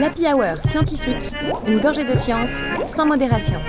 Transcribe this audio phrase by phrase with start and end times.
[0.00, 1.30] L'Happy Hour scientifique,
[1.68, 3.60] une gorgée de science sans modération.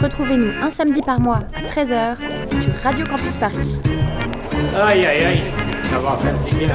[0.00, 2.16] Retrouvez-nous un samedi par mois à 13h
[2.62, 3.82] sur Radio Campus Paris.
[4.74, 5.42] Aïe aïe aïe,
[5.90, 6.74] ça va faire du bien.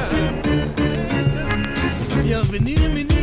[2.22, 3.16] Bienvenue Dominique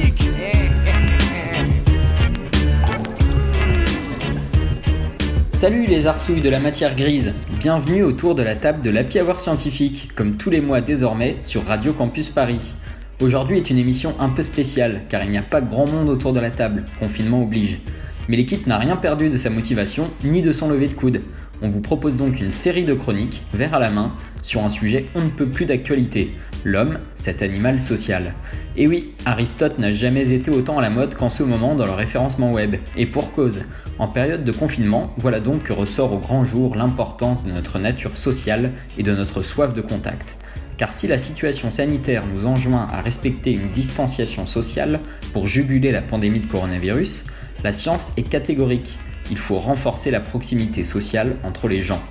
[5.52, 9.40] Salut les arsouilles de la matière grise, bienvenue autour de la table de l'Happy Hour
[9.40, 12.76] scientifique, comme tous les mois désormais sur Radio Campus Paris.
[13.24, 16.34] Aujourd'hui est une émission un peu spéciale, car il n'y a pas grand monde autour
[16.34, 17.80] de la table, confinement oblige.
[18.28, 21.22] Mais l'équipe n'a rien perdu de sa motivation, ni de son lever de coude.
[21.62, 25.06] On vous propose donc une série de chroniques, verre à la main, sur un sujet
[25.16, 26.34] on ne peut plus d'actualité,
[26.66, 28.34] l'homme, cet animal social.
[28.76, 31.94] Et oui, Aristote n'a jamais été autant à la mode qu'en ce moment dans le
[31.94, 32.76] référencement web.
[32.98, 33.62] Et pour cause,
[34.00, 38.18] en période de confinement, voilà donc que ressort au grand jour l'importance de notre nature
[38.18, 40.36] sociale et de notre soif de contact.
[40.78, 45.00] Car si la situation sanitaire nous enjoint à respecter une distanciation sociale
[45.32, 47.26] pour juguler la pandémie de coronavirus,
[47.64, 48.98] la science est catégorique.
[49.32, 52.02] Il faut renforcer la proximité sociale entre les gens.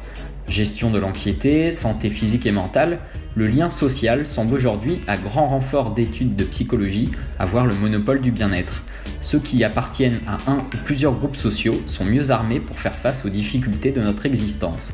[0.49, 2.99] Gestion de l'anxiété, santé physique et mentale,
[3.35, 8.33] le lien social semble aujourd'hui, à grand renfort d'études de psychologie, avoir le monopole du
[8.33, 8.85] bien-être.
[9.21, 13.25] Ceux qui appartiennent à un ou plusieurs groupes sociaux sont mieux armés pour faire face
[13.25, 14.93] aux difficultés de notre existence.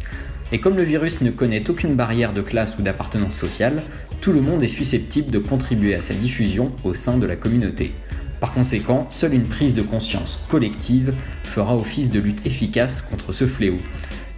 [0.51, 3.83] Et comme le virus ne connaît aucune barrière de classe ou d'appartenance sociale,
[4.21, 7.93] tout le monde est susceptible de contribuer à sa diffusion au sein de la communauté.
[8.41, 11.13] Par conséquent, seule une prise de conscience collective
[11.45, 13.77] fera office de lutte efficace contre ce fléau.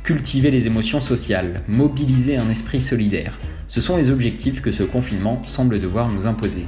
[0.03, 5.41] Cultiver les émotions sociales, mobiliser un esprit solidaire, ce sont les objectifs que ce confinement
[5.45, 6.67] semble devoir nous imposer.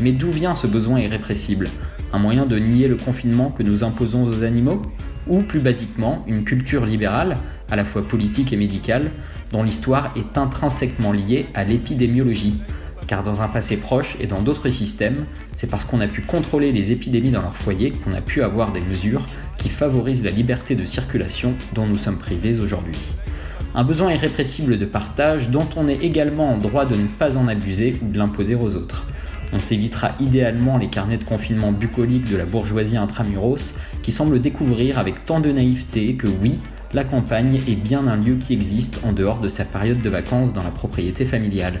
[0.00, 1.68] Mais d'où vient ce besoin irrépressible?
[2.12, 4.82] Un moyen de nier le confinement que nous imposons aux animaux?
[5.28, 7.34] Ou plus basiquement, une culture libérale,
[7.70, 9.10] à la fois politique et médicale,
[9.52, 12.60] dont l'histoire est intrinsèquement liée à l'épidémiologie
[13.06, 16.72] car dans un passé proche et dans d'autres systèmes, c'est parce qu'on a pu contrôler
[16.72, 19.24] les épidémies dans leur foyer qu'on a pu avoir des mesures
[19.58, 23.14] qui favorisent la liberté de circulation dont nous sommes privés aujourd'hui.
[23.74, 27.46] Un besoin irrépressible de partage dont on est également en droit de ne pas en
[27.46, 29.06] abuser ou de l'imposer aux autres.
[29.52, 34.98] On s'évitera idéalement les carnets de confinement bucolique de la bourgeoisie intramuros qui semble découvrir
[34.98, 36.58] avec tant de naïveté que oui,
[36.92, 40.52] la campagne est bien un lieu qui existe en dehors de sa période de vacances
[40.52, 41.80] dans la propriété familiale.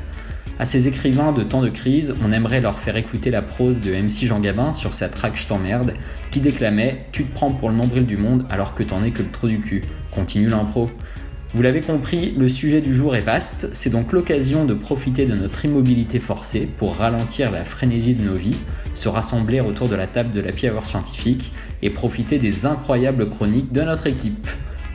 [0.58, 3.92] À ces écrivains de temps de crise, on aimerait leur faire écouter la prose de
[3.92, 5.92] MC Jean Gabin sur sa traque Je t'emmerde,
[6.30, 9.22] qui déclamait Tu te prends pour le nombril du monde alors que t'en es que
[9.22, 9.82] le trou du cul.
[10.12, 10.90] Continue l'impro.
[11.54, 15.34] Vous l'avez compris, le sujet du jour est vaste, c'est donc l'occasion de profiter de
[15.34, 18.56] notre immobilité forcée pour ralentir la frénésie de nos vies,
[18.94, 21.52] se rassembler autour de la table de la Hour scientifique
[21.82, 24.48] et profiter des incroyables chroniques de notre équipe.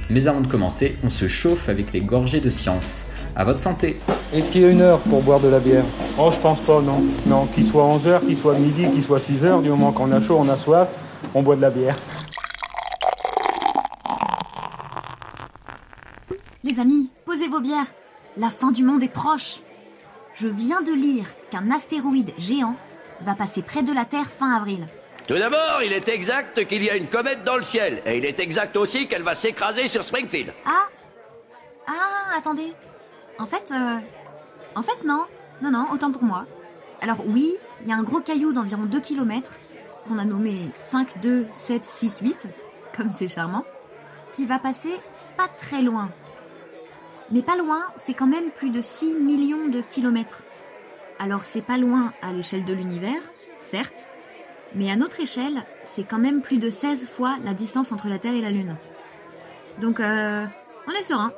[0.10, 3.06] Mais avant de commencer, on se chauffe avec les gorgées de science.
[3.34, 3.98] À votre santé
[4.34, 5.86] Est-ce qu'il y a une heure pour boire de la bière?
[6.20, 7.02] Oh, je pense pas, non.
[7.28, 10.38] Non, qu'il soit 11h, qu'il soit midi, qu'il soit 6h, du moment qu'on a chaud,
[10.38, 10.90] on a soif,
[11.34, 11.98] on boit de la bière.
[16.72, 17.92] Les amis, posez vos bières.
[18.38, 19.60] La fin du monde est proche.
[20.34, 22.78] Je viens de lire qu'un astéroïde géant
[23.20, 24.88] va passer près de la Terre fin avril.
[25.28, 28.02] Tout d'abord, il est exact qu'il y a une comète dans le ciel.
[28.06, 30.54] Et il est exact aussi qu'elle va s'écraser sur Springfield.
[30.66, 30.88] Ah
[31.88, 32.74] Ah, attendez.
[33.38, 33.98] En fait, euh,
[34.74, 35.26] en fait, non.
[35.62, 36.46] Non, non, autant pour moi.
[37.02, 39.52] Alors oui, il y a un gros caillou d'environ 2 km,
[40.08, 42.48] qu'on a nommé 5, 2, 7, 6, 8,
[42.96, 43.66] comme c'est charmant,
[44.32, 44.98] qui va passer
[45.36, 46.10] pas très loin.
[47.32, 50.44] Mais pas loin, c'est quand même plus de 6 millions de kilomètres.
[51.20, 53.22] Alors c'est pas loin à l'échelle de l'univers,
[53.56, 54.08] certes,
[54.76, 58.20] mais à notre échelle, c'est quand même plus de 16 fois la distance entre la
[58.20, 58.76] Terre et la Lune.
[59.80, 60.46] Donc, euh,
[60.88, 61.32] on est serein.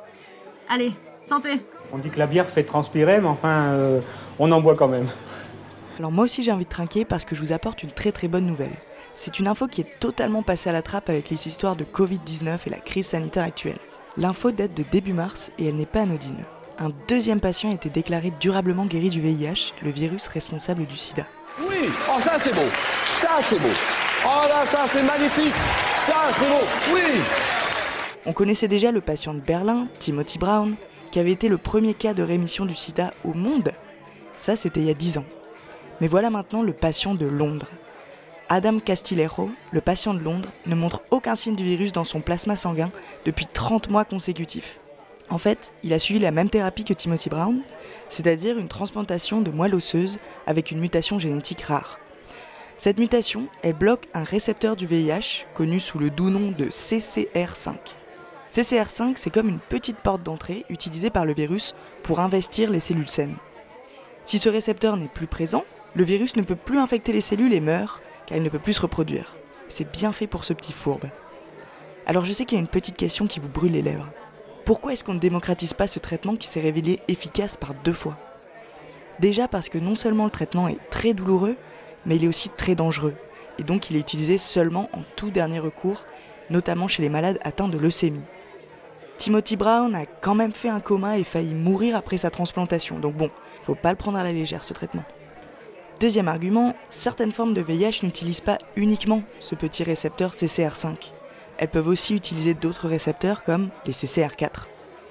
[0.68, 1.62] Allez, santé
[1.92, 4.00] On dit que la bière fait transpirer, mais enfin, euh,
[4.38, 5.06] on en boit quand même.
[5.98, 8.26] Alors moi aussi j'ai envie de trinquer parce que je vous apporte une très très
[8.26, 8.72] bonne nouvelle.
[9.12, 12.58] C'est une info qui est totalement passée à la trappe avec les histoires de Covid-19
[12.66, 13.78] et la crise sanitaire actuelle.
[14.16, 16.44] L'info date de début mars et elle n'est pas anodine.
[16.78, 21.26] Un deuxième patient a été déclaré durablement guéri du VIH, le virus responsable du sida.
[21.68, 22.68] Oui, oh ça c'est beau,
[23.12, 23.74] ça c'est beau.
[24.24, 25.54] Oh là ça c'est magnifique,
[25.96, 27.20] ça c'est beau, oui.
[28.24, 30.76] On connaissait déjà le patient de Berlin, Timothy Brown,
[31.10, 33.72] qui avait été le premier cas de rémission du sida au monde.
[34.36, 35.24] Ça c'était il y a 10 ans.
[36.00, 37.68] Mais voilà maintenant le patient de Londres.
[38.48, 42.56] Adam Castillejo, le patient de Londres, ne montre aucun signe du virus dans son plasma
[42.56, 42.90] sanguin
[43.24, 44.78] depuis 30 mois consécutifs.
[45.30, 47.62] En fait, il a suivi la même thérapie que Timothy Brown,
[48.10, 51.98] c'est-à-dire une transplantation de moelle osseuse avec une mutation génétique rare.
[52.76, 57.76] Cette mutation, elle bloque un récepteur du VIH connu sous le doux nom de CCR5.
[58.52, 63.08] CCR5, c'est comme une petite porte d'entrée utilisée par le virus pour investir les cellules
[63.08, 63.36] saines.
[64.26, 65.64] Si ce récepteur n'est plus présent,
[65.94, 68.74] le virus ne peut plus infecter les cellules et meurt, car il ne peut plus
[68.74, 69.34] se reproduire.
[69.68, 71.06] C'est bien fait pour ce petit fourbe.
[72.06, 74.08] Alors je sais qu'il y a une petite question qui vous brûle les lèvres.
[74.64, 78.16] Pourquoi est-ce qu'on ne démocratise pas ce traitement qui s'est révélé efficace par deux fois?
[79.20, 81.56] Déjà parce que non seulement le traitement est très douloureux,
[82.06, 83.14] mais il est aussi très dangereux,
[83.58, 86.04] et donc il est utilisé seulement en tout dernier recours,
[86.50, 88.24] notamment chez les malades atteints de leucémie.
[89.16, 93.14] Timothy Brown a quand même fait un coma et failli mourir après sa transplantation, donc
[93.14, 93.30] bon,
[93.62, 95.04] faut pas le prendre à la légère ce traitement.
[96.00, 100.96] Deuxième argument, certaines formes de VIH n'utilisent pas uniquement ce petit récepteur CCR5.
[101.58, 104.66] Elles peuvent aussi utiliser d'autres récepteurs comme les CCR4,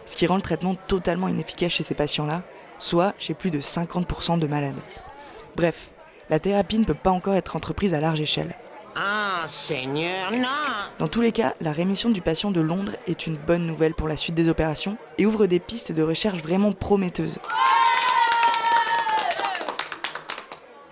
[0.06, 2.44] ce qui rend le traitement totalement inefficace chez ces patients-là,
[2.80, 4.76] soit chez plus de 50% de malades.
[5.56, 5.92] Bref,
[6.30, 8.56] la thérapie ne peut pas encore être entreprise à large échelle.
[8.96, 10.48] Ah, Seigneur, non
[11.00, 14.08] Dans tous les cas, la rémission du patient de Londres est une bonne nouvelle pour
[14.08, 17.40] la suite des opérations et ouvre des pistes de recherche vraiment prometteuses.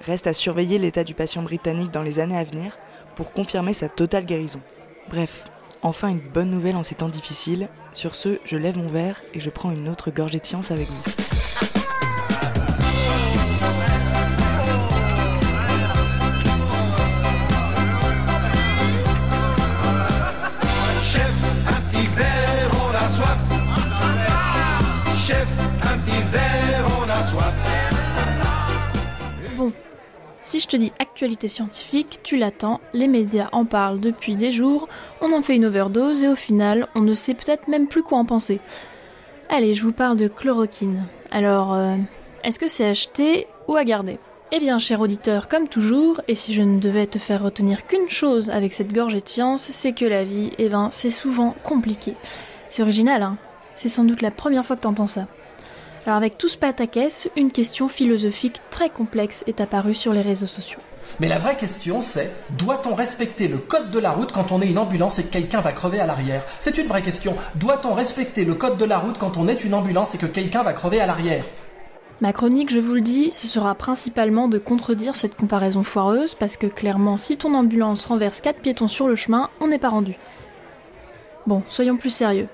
[0.05, 2.77] Reste à surveiller l'état du patient britannique dans les années à venir
[3.15, 4.61] pour confirmer sa totale guérison.
[5.09, 5.45] Bref,
[5.81, 7.69] enfin une bonne nouvelle en ces temps difficiles.
[7.93, 10.87] Sur ce, je lève mon verre et je prends une autre gorgée de science avec
[10.87, 11.40] vous.
[30.51, 34.89] Si je te dis actualité scientifique, tu l'attends, les médias en parlent depuis des jours,
[35.21, 38.17] on en fait une overdose et au final, on ne sait peut-être même plus quoi
[38.17, 38.59] en penser.
[39.47, 41.05] Allez, je vous parle de chloroquine.
[41.31, 41.95] Alors, euh,
[42.43, 44.19] est-ce que c'est acheté ou à garder?
[44.51, 48.09] Eh bien, cher auditeur, comme toujours, et si je ne devais te faire retenir qu'une
[48.09, 52.15] chose avec cette gorgée de science, c'est que la vie, eh ben, c'est souvent compliqué.
[52.69, 53.37] C'est original, hein?
[53.73, 55.27] C'est sans doute la première fois que t'entends ça.
[56.05, 60.47] Alors avec tout ce pataquès, une question philosophique très complexe est apparue sur les réseaux
[60.47, 60.79] sociaux.
[61.19, 64.69] Mais la vraie question c'est, doit-on respecter le code de la route quand on est
[64.69, 66.41] une ambulance et que quelqu'un va crever à l'arrière?
[66.59, 67.35] C'est une vraie question.
[67.55, 70.63] Doit-on respecter le code de la route quand on est une ambulance et que quelqu'un
[70.63, 71.43] va crever à l'arrière?
[72.19, 76.57] Ma chronique, je vous le dis, ce sera principalement de contredire cette comparaison foireuse parce
[76.57, 80.15] que clairement, si ton ambulance renverse 4 piétons sur le chemin, on n'est pas rendu.
[81.47, 82.47] Bon, soyons plus sérieux.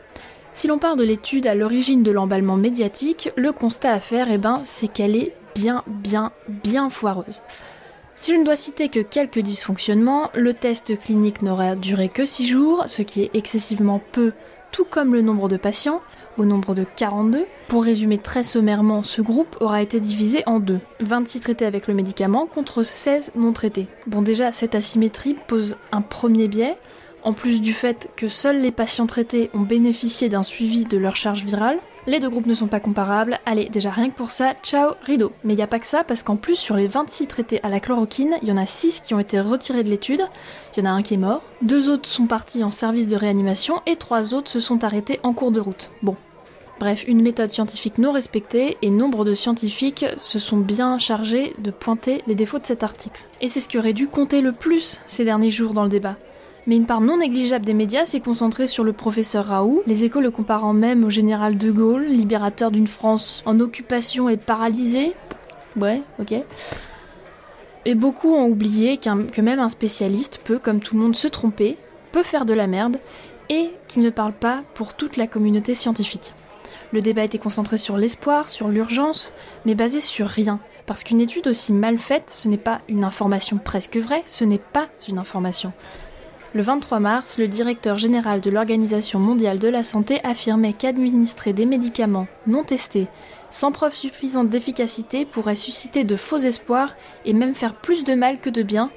[0.58, 4.40] Si l'on part de l'étude à l'origine de l'emballement médiatique, le constat à faire, eh
[4.40, 7.44] ben, c'est qu'elle est bien, bien, bien foireuse.
[8.18, 12.48] Si je ne dois citer que quelques dysfonctionnements, le test clinique n'aura duré que 6
[12.48, 14.32] jours, ce qui est excessivement peu,
[14.72, 16.02] tout comme le nombre de patients,
[16.40, 17.46] au nombre de 42.
[17.68, 20.80] Pour résumer très sommairement, ce groupe aura été divisé en deux.
[21.02, 23.86] 26 traités avec le médicament contre 16 non traités.
[24.08, 26.80] Bon déjà, cette asymétrie pose un premier biais,
[27.24, 31.16] en plus du fait que seuls les patients traités ont bénéficié d'un suivi de leur
[31.16, 33.38] charge virale, les deux groupes ne sont pas comparables.
[33.46, 35.34] Allez, déjà rien que pour ça, ciao, rideau.
[35.44, 37.70] Mais il n'y a pas que ça, parce qu'en plus, sur les 26 traités à
[37.70, 40.22] la chloroquine, il y en a 6 qui ont été retirés de l'étude.
[40.76, 41.44] Il y en a un qui est mort.
[41.62, 45.34] Deux autres sont partis en service de réanimation et trois autres se sont arrêtés en
[45.34, 45.92] cours de route.
[46.02, 46.16] Bon.
[46.80, 51.72] Bref, une méthode scientifique non respectée et nombre de scientifiques se sont bien chargés de
[51.72, 53.26] pointer les défauts de cet article.
[53.42, 56.16] Et c'est ce qui aurait dû compter le plus ces derniers jours dans le débat
[56.68, 60.20] mais une part non négligeable des médias s'est concentrée sur le professeur Raoult, les échos
[60.20, 65.14] le comparant même au général de Gaulle, libérateur d'une France en occupation et paralysée.
[65.78, 66.36] Ouais, ok.
[67.86, 71.78] Et beaucoup ont oublié que même un spécialiste peut, comme tout le monde, se tromper,
[72.12, 72.98] peut faire de la merde,
[73.50, 76.34] et qu'il ne parle pas pour toute la communauté scientifique.
[76.92, 79.32] Le débat était concentré sur l'espoir, sur l'urgence,
[79.66, 80.60] mais basé sur rien.
[80.86, 84.58] Parce qu'une étude aussi mal faite, ce n'est pas une information presque vraie, ce n'est
[84.58, 85.72] pas une information.
[86.54, 91.66] Le 23 mars, le directeur général de l'Organisation mondiale de la santé affirmait qu'administrer des
[91.66, 93.08] médicaments non testés,
[93.50, 98.40] sans preuve suffisante d'efficacité, pourrait susciter de faux espoirs et même faire plus de mal
[98.40, 98.92] que de bien,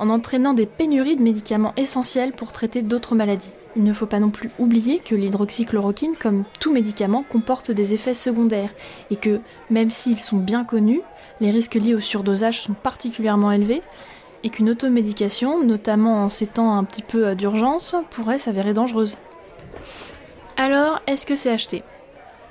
[0.00, 3.52] en entraînant des pénuries de médicaments essentiels pour traiter d'autres maladies.
[3.76, 8.14] Il ne faut pas non plus oublier que l'hydroxychloroquine, comme tout médicament, comporte des effets
[8.14, 8.74] secondaires
[9.10, 11.02] et que, même s'ils sont bien connus,
[11.40, 13.82] les risques liés au surdosage sont particulièrement élevés
[14.46, 19.18] et qu'une automédication, notamment en ces temps un petit peu euh, d'urgence, pourrait s'avérer dangereuse.
[20.56, 21.82] Alors, est-ce que c'est acheté?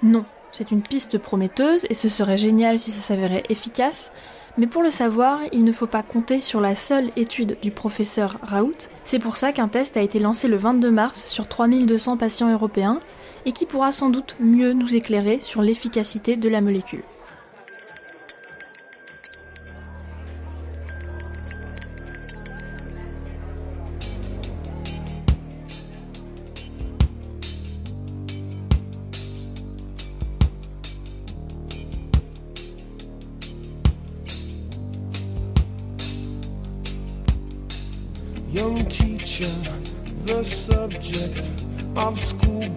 [0.04, 4.12] Non, c'est une piste prometteuse et ce serait génial si ça s'avérait efficace,
[4.58, 8.40] mais pour le savoir, il ne faut pas compter sur la seule étude du professeur
[8.42, 8.90] Raoult.
[9.06, 13.00] C'est pour ça qu'un test a été lancé le 22 mars sur 3200 patients européens
[13.46, 17.04] et qui pourra sans doute mieux nous éclairer sur l'efficacité de la molécule.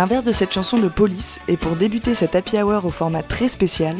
[0.00, 3.48] L'inverse de cette chanson de police, et pour débuter cet happy hour au format très
[3.48, 3.94] spécial,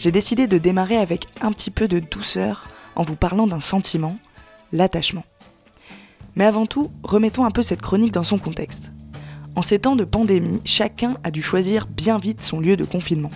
[0.00, 4.16] j'ai décidé de démarrer avec un petit peu de douceur en vous parlant d'un sentiment,
[4.72, 5.22] l'attachement.
[6.34, 8.90] Mais avant tout, remettons un peu cette chronique dans son contexte.
[9.54, 13.30] En ces temps de pandémie, chacun a dû choisir bien vite son lieu de confinement.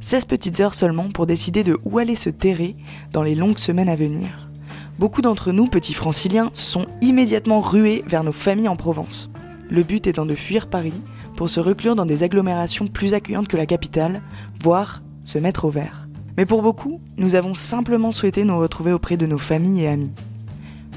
[0.00, 2.74] 16 petites heures seulement pour décider de où aller se terrer
[3.12, 4.50] dans les longues semaines à venir.
[4.98, 9.30] Beaucoup d'entre nous, petits franciliens, se sont immédiatement rués vers nos familles en Provence.
[9.70, 11.00] Le but étant de fuir Paris
[11.40, 14.20] pour se reclure dans des agglomérations plus accueillantes que la capitale,
[14.62, 16.06] voire se mettre au vert.
[16.36, 20.12] Mais pour beaucoup, nous avons simplement souhaité nous retrouver auprès de nos familles et amis.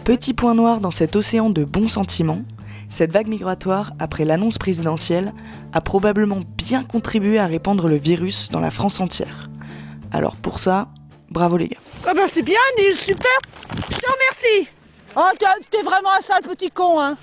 [0.03, 2.41] Petit point noir dans cet océan de bons sentiments,
[2.89, 5.33] cette vague migratoire, après l'annonce présidentielle,
[5.71, 9.50] a probablement bien contribué à répandre le virus dans la France entière.
[10.12, 10.89] Alors pour ça,
[11.29, 11.77] bravo les gars.
[12.05, 13.31] Ah bah c'est bien Neil, super
[13.89, 14.69] Je te remercie
[15.15, 17.15] Oh t'es- t'es vraiment un sale petit con hein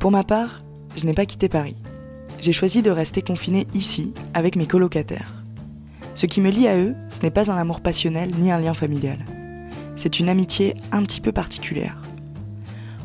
[0.00, 0.62] Pour ma part,
[0.96, 1.76] je n'ai pas quitté Paris.
[2.40, 5.34] J'ai choisi de rester confiné ici, avec mes colocataires.
[6.14, 8.74] Ce qui me lie à eux, ce n'est pas un amour passionnel ni un lien
[8.74, 9.18] familial.
[9.96, 12.00] C'est une amitié un petit peu particulière.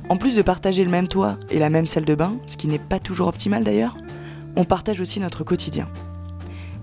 [0.09, 2.67] En plus de partager le même toit et la même salle de bain, ce qui
[2.67, 3.97] n'est pas toujours optimal d'ailleurs,
[4.55, 5.87] on partage aussi notre quotidien.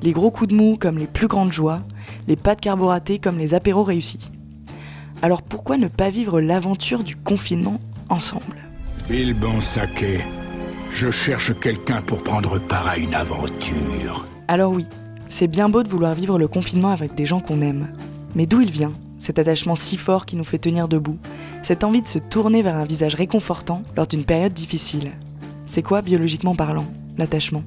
[0.02, 1.82] Les gros coups de mou comme les plus grandes joies,
[2.26, 4.30] les pâtes carboratées comme les apéros réussis.
[5.22, 8.56] Alors pourquoi ne pas vivre l'aventure du confinement ensemble?
[10.92, 14.26] Je cherche quelqu'un pour prendre part à une aventure.
[14.48, 14.86] Alors oui,
[15.28, 17.88] c'est bien beau de vouloir vivre le confinement avec des gens qu'on aime.
[18.34, 21.18] Mais d'où il vient, cet attachement si fort qui nous fait tenir debout,
[21.62, 25.12] cette envie de se tourner vers un visage réconfortant lors d'une période difficile
[25.66, 26.86] C'est quoi, biologiquement parlant,
[27.18, 27.62] l'attachement?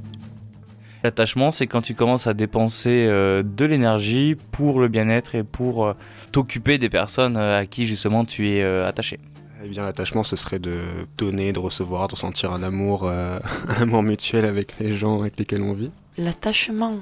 [1.04, 5.86] L'attachement, c'est quand tu commences à dépenser euh, de l'énergie pour le bien-être et pour
[5.86, 5.94] euh,
[6.32, 9.20] t'occuper des personnes euh, à qui justement tu es euh, attaché.
[9.66, 10.78] Eh bien, l'attachement, ce serait de
[11.18, 13.40] donner, de recevoir, de ressentir un amour, euh,
[13.70, 15.90] un amour mutuel avec les gens avec lesquels on vit.
[16.18, 16.98] L'attachement,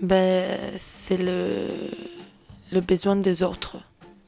[0.00, 1.66] ben, c'est le,
[2.70, 3.78] le besoin des autres.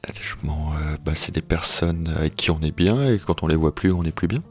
[0.05, 3.55] L'attachement, euh, bah, c'est des personnes avec qui on est bien et quand on les
[3.55, 4.43] voit plus, on n'est plus bien.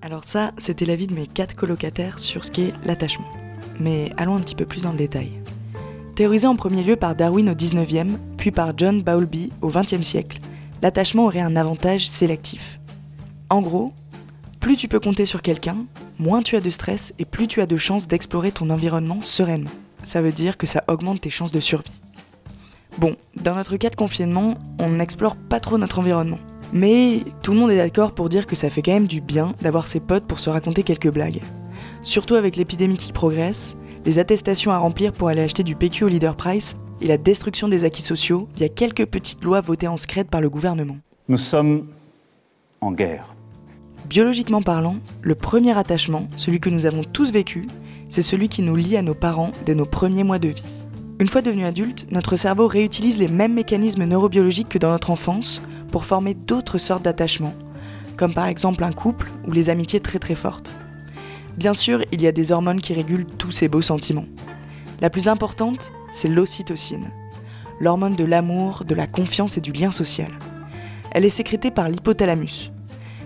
[0.00, 3.30] Alors ça, c'était l'avis de mes quatre colocataires sur ce qu'est l'attachement.
[3.78, 5.32] Mais allons un petit peu plus dans le détail.
[6.14, 10.40] Théorisé en premier lieu par Darwin au 19e, puis par John Bowlby au 20e siècle,
[10.82, 12.80] l'attachement aurait un avantage sélectif.
[13.48, 13.92] En gros,
[14.60, 15.76] plus tu peux compter sur quelqu'un,
[16.18, 19.70] moins tu as de stress et plus tu as de chances d'explorer ton environnement sereinement.
[20.02, 21.90] Ça veut dire que ça augmente tes chances de survie.
[22.98, 26.38] Bon, dans notre cas de confinement, on n'explore pas trop notre environnement.
[26.72, 29.54] Mais tout le monde est d'accord pour dire que ça fait quand même du bien
[29.62, 31.40] d'avoir ses potes pour se raconter quelques blagues.
[32.02, 36.08] Surtout avec l'épidémie qui progresse, les attestations à remplir pour aller acheter du PQ au
[36.08, 40.24] leader price et la destruction des acquis sociaux via quelques petites lois votées en secret
[40.24, 40.98] par le gouvernement.
[41.28, 41.86] Nous sommes
[42.80, 43.34] en guerre.
[44.08, 47.68] Biologiquement parlant, le premier attachement, celui que nous avons tous vécu,
[48.08, 50.74] c'est celui qui nous lie à nos parents dès nos premiers mois de vie.
[51.20, 55.62] Une fois devenu adulte, notre cerveau réutilise les mêmes mécanismes neurobiologiques que dans notre enfance
[55.92, 57.54] pour former d'autres sortes d'attachements,
[58.16, 60.72] comme par exemple un couple ou les amitiés très très fortes.
[61.56, 64.26] Bien sûr, il y a des hormones qui régulent tous ces beaux sentiments.
[65.00, 67.10] La plus importante, c'est l'ocytocine,
[67.80, 70.30] l'hormone de l'amour, de la confiance et du lien social.
[71.12, 72.70] Elle est sécrétée par l'hypothalamus.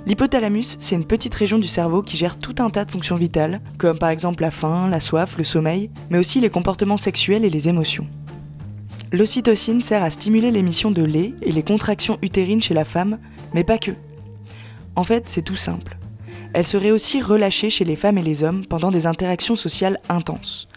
[0.06, 3.60] L'hypothalamus, c'est une petite région du cerveau qui gère tout un tas de fonctions vitales,
[3.78, 7.50] comme par exemple la faim, la soif, le sommeil, mais aussi les comportements sexuels et
[7.50, 8.06] les émotions.
[9.12, 13.18] L'ocytocine sert à stimuler l'émission de lait et les contractions utérines chez la femme,
[13.54, 13.92] mais pas que.
[14.96, 15.96] En fait, c'est tout simple.
[16.52, 20.68] Elle serait aussi relâchée chez les femmes et les hommes pendant des interactions sociales intenses,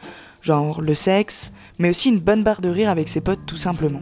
[0.41, 4.01] genre le sexe, mais aussi une bonne barre de rire avec ses potes tout simplement.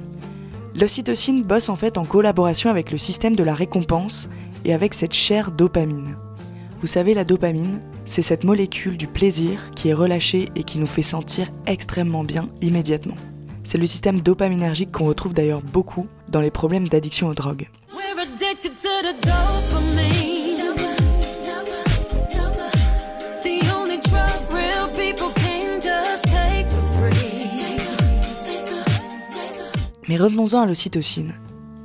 [0.76, 4.30] L'ocytocine bosse en fait en collaboration avec le système de la récompense
[4.66, 6.18] et avec cette chère dopamine.
[6.82, 10.88] Vous savez, la dopamine, c'est cette molécule du plaisir qui est relâchée et qui nous
[10.88, 13.16] fait sentir extrêmement bien immédiatement.
[13.64, 17.70] C'est le système dopaminergique qu'on retrouve d'ailleurs beaucoup dans les problèmes d'addiction aux drogues.
[30.08, 31.34] Mais revenons-en à l'ocytocine.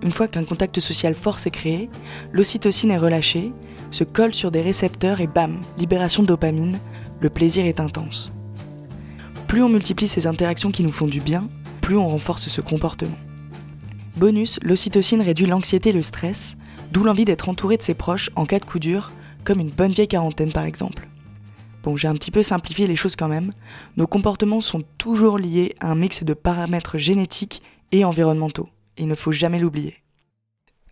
[0.03, 1.89] Une fois qu'un contact social fort s'est créé,
[2.33, 3.53] l'ocytocine est relâchée,
[3.91, 6.79] se colle sur des récepteurs et bam, libération de dopamine,
[7.21, 8.33] le plaisir est intense.
[9.47, 11.49] Plus on multiplie ces interactions qui nous font du bien,
[11.81, 13.17] plus on renforce ce comportement.
[14.17, 16.57] Bonus, l'ocytocine réduit l'anxiété et le stress,
[16.93, 19.13] d'où l'envie d'être entouré de ses proches en cas de coup dur,
[19.45, 21.09] comme une bonne vieille quarantaine par exemple.
[21.83, 23.53] Bon, j'ai un petit peu simplifié les choses quand même.
[23.97, 28.69] Nos comportements sont toujours liés à un mix de paramètres génétiques et environnementaux.
[28.97, 29.97] Il ne faut jamais l'oublier.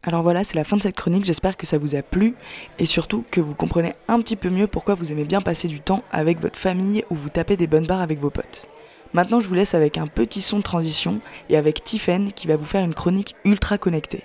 [0.02, 2.34] Alors voilà, c'est la fin de cette chronique, j'espère que ça vous a plu
[2.78, 5.80] et surtout que vous comprenez un petit peu mieux pourquoi vous aimez bien passer du
[5.80, 8.66] temps avec votre famille ou vous tapez des bonnes barres avec vos potes.
[9.12, 12.56] Maintenant, je vous laisse avec un petit son de transition et avec Tiffen qui va
[12.56, 14.24] vous faire une chronique ultra connectée.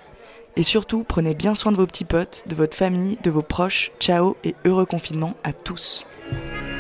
[0.56, 3.92] Et surtout, prenez bien soin de vos petits potes, de votre famille, de vos proches.
[4.00, 6.06] Ciao et heureux confinement à tous.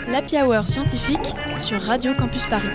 [0.08, 2.67] L'Happy Hour scientifique sur Radio Campus Paris.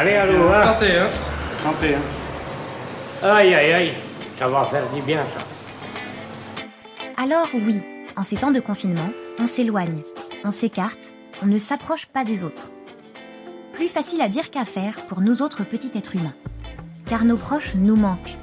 [0.00, 1.08] Allez, allô, hein Santé, hein
[1.58, 3.92] Santé, hein Aïe, aïe, aïe,
[4.38, 5.44] ça va faire du bien, ça.
[7.20, 7.80] Alors oui,
[8.16, 10.02] en ces temps de confinement, on s'éloigne,
[10.44, 12.70] on s'écarte, on ne s'approche pas des autres.
[13.72, 16.36] Plus facile à dire qu'à faire pour nous autres petits êtres humains.
[17.06, 18.36] Car nos proches nous manquent.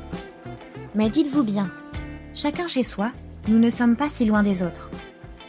[0.94, 1.70] Mais dites-vous bien,
[2.34, 3.12] chacun chez soi,
[3.48, 4.92] nous ne sommes pas si loin des autres.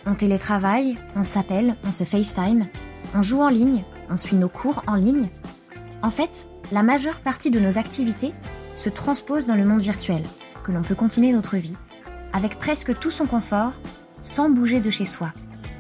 [0.07, 2.69] On télétravaille, on s'appelle, on se FaceTime,
[3.13, 5.31] on joue en ligne, on suit nos cours en ligne.
[6.07, 8.33] En fait, la majeure partie de nos activités
[8.77, 10.23] se transpose dans le monde virtuel,
[10.63, 11.75] que l'on peut continuer notre vie,
[12.33, 13.73] avec presque tout son confort,
[14.21, 15.33] sans bouger de chez soi.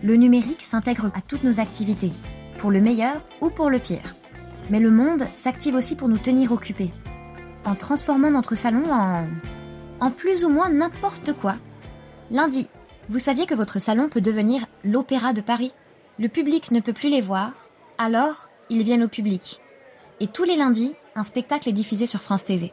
[0.02, 2.10] Le numérique s'intègre à toutes nos activités,
[2.58, 4.16] pour le meilleur ou pour le pire.
[4.68, 6.90] Mais le monde s'active aussi pour nous tenir occupés,
[7.64, 9.28] en transformant notre salon en...
[10.00, 11.54] en plus ou moins n'importe quoi.
[12.32, 12.66] Lundi,
[13.08, 15.72] vous saviez que votre salon peut devenir l'opéra de Paris?
[16.18, 17.52] Le public ne peut plus les voir,
[17.96, 19.60] alors ils viennent au public.
[20.20, 22.72] Et tous les lundis, un spectacle est diffusé sur France TV.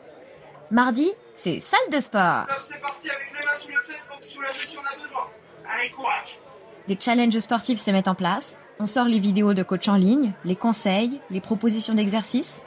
[0.71, 2.45] Mardi, c'est salle de sport.
[2.61, 5.27] c'est parti avec les mains sous les fesses pour te soulager si on a besoin.
[5.69, 6.39] Allez, courage.
[6.87, 8.57] Des challenges sportifs se mettent en place.
[8.79, 12.63] On sort les vidéos de coach en ligne, les conseils, les propositions d'exercices.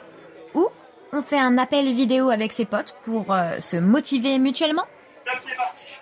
[0.53, 0.67] Ou
[1.11, 4.85] on fait un appel vidéo avec ses potes pour euh, se motiver mutuellement.
[5.25, 5.97] Top, c'est parti.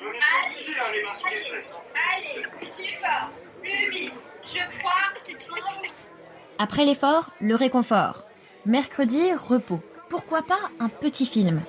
[0.00, 1.74] On est pas obligé, hein, les mains sur les fesses.
[1.76, 2.00] hein.
[2.16, 3.30] Allez, plus fort,
[3.62, 4.90] plus vite, je crois.
[6.62, 8.26] Après l'effort, le réconfort.
[8.66, 9.80] Mercredi, repos.
[10.10, 11.62] Pourquoi pas un petit film?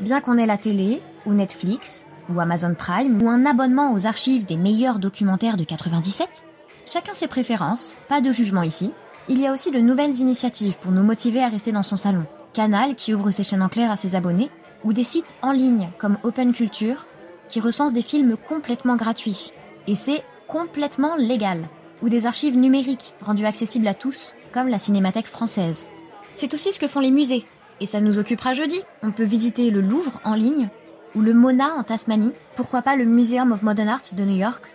[0.00, 4.44] Bien qu'on ait la télé, ou Netflix, ou Amazon Prime, ou un abonnement aux archives
[4.46, 6.42] des meilleurs documentaires de 97,
[6.84, 8.90] chacun ses préférences, pas de jugement ici.
[9.28, 12.26] Il y a aussi de nouvelles initiatives pour nous motiver à rester dans son salon.
[12.52, 14.50] Canal qui ouvre ses chaînes en clair à ses abonnés,
[14.82, 17.06] ou des sites en ligne comme Open Culture
[17.48, 19.52] qui recensent des films complètement gratuits.
[19.86, 21.68] Et c'est complètement légal.
[22.02, 25.86] Ou des archives numériques rendues accessibles à tous, comme la Cinémathèque française.
[26.34, 27.44] C'est aussi ce que font les musées.
[27.80, 28.80] Et ça nous occupera jeudi.
[29.02, 30.68] On peut visiter le Louvre en ligne,
[31.14, 34.72] ou le MoNA en Tasmanie, pourquoi pas le Museum of Modern Art de New York.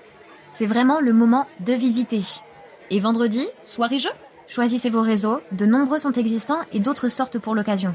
[0.49, 2.21] C'est vraiment le moment de visiter.
[2.89, 4.09] Et vendredi, soirée jeu
[4.47, 7.93] Choisissez vos réseaux, de nombreux sont existants et d'autres sortent pour l'occasion.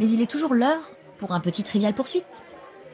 [0.00, 2.42] Mais il est toujours l'heure pour un petit trivial poursuite.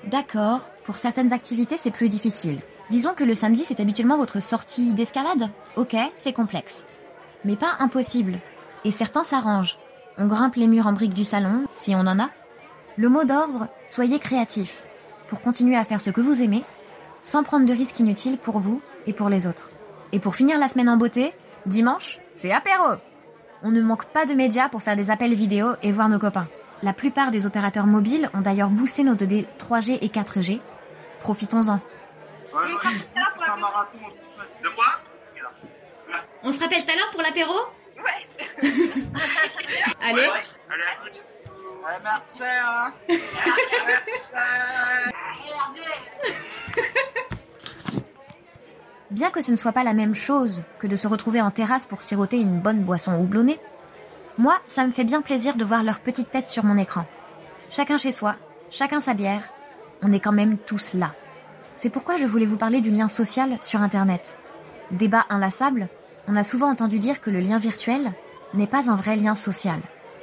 [0.05, 2.59] D'accord, pour certaines activités c'est plus difficile.
[2.91, 5.49] Disons que le samedi c'est habituellement votre sortie d'escalade.
[5.77, 6.85] Ok, c'est complexe.
[7.45, 8.41] Mais pas impossible.
[8.85, 9.79] Et certains s'arrangent.
[10.19, 12.31] On grimpe les murs en briques du salon, si on en a.
[12.97, 14.83] Le mot d'ordre, soyez créatif,
[15.29, 16.65] pour continuer à faire ce que vous aimez,
[17.23, 19.71] sans prendre de risques inutiles pour vous et pour les autres.
[20.13, 21.33] Et pour finir la semaine en beauté,
[21.67, 22.97] dimanche, c'est apéro
[23.63, 26.49] On ne manque pas de médias pour faire des appels vidéo et voir nos copains.
[26.83, 30.61] La plupart des opérateurs mobiles ont d'ailleurs boosté nos données 3G et 4G.
[31.21, 31.79] Profitons-en.
[32.53, 32.67] Ouais, un.
[34.63, 34.87] De quoi
[36.43, 37.55] On se rappelle tout à l'heure pour l'apéro
[37.97, 38.27] Ouais.
[40.03, 40.29] Allez.
[40.71, 41.11] Allez, à tout.
[41.85, 42.93] Ouais, merci, hein.
[49.11, 51.85] Bien que ce ne soit pas la même chose que de se retrouver en terrasse
[51.85, 53.59] pour siroter une bonne boisson houblonnée,
[54.39, 57.05] moi, ça me fait bien plaisir de voir leurs petites têtes sur mon écran.
[57.71, 58.37] Chacun chez soi,
[58.71, 59.43] chacun sa bière,
[60.03, 61.13] on est quand même tous là.
[61.81, 64.37] C'est pourquoi je voulais vous parler du lien social sur Internet.
[64.91, 65.89] Débat inlassable,
[66.29, 68.13] on a souvent entendu dire que le lien virtuel
[68.53, 69.81] n'est pas un vrai lien social,